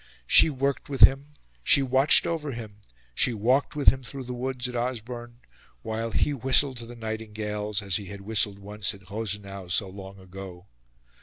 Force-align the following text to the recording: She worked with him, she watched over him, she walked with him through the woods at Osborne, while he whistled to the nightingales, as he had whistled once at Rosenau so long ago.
She 0.25 0.49
worked 0.49 0.89
with 0.89 1.01
him, 1.01 1.27
she 1.63 1.83
watched 1.83 2.25
over 2.25 2.53
him, 2.53 2.77
she 3.13 3.35
walked 3.35 3.75
with 3.75 3.89
him 3.89 4.01
through 4.01 4.23
the 4.23 4.33
woods 4.33 4.67
at 4.67 4.75
Osborne, 4.75 5.41
while 5.83 6.09
he 6.09 6.33
whistled 6.33 6.77
to 6.77 6.87
the 6.87 6.95
nightingales, 6.95 7.83
as 7.83 7.97
he 7.97 8.05
had 8.05 8.21
whistled 8.21 8.57
once 8.57 8.95
at 8.95 9.11
Rosenau 9.11 9.67
so 9.67 9.87
long 9.89 10.17
ago. 10.17 10.65